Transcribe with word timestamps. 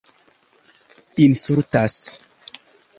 insultas 1.25 2.17